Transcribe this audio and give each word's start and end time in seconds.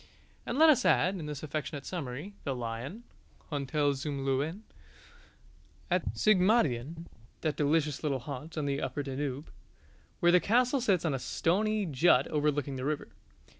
And 0.47 0.57
let 0.57 0.71
us 0.71 0.83
add, 0.83 1.17
in 1.19 1.27
this 1.27 1.43
affectionate 1.43 1.85
summary, 1.85 2.33
The 2.43 2.55
Lion 2.55 3.03
(Hotel 3.51 3.93
zum 3.93 4.25
Löwen) 4.25 4.61
at 5.91 6.17
Sigmaringen, 6.17 7.05
that 7.41 7.55
delicious 7.55 8.01
little 8.01 8.17
haunt 8.17 8.57
on 8.57 8.65
the 8.65 8.81
upper 8.81 9.03
Danube, 9.03 9.51
where 10.19 10.31
the 10.31 10.39
castle 10.39 10.81
sits 10.81 11.05
on 11.05 11.13
a 11.13 11.19
stony 11.19 11.85
jut 11.85 12.25
overlooking 12.29 12.77
the 12.77 12.83
river. 12.85 13.09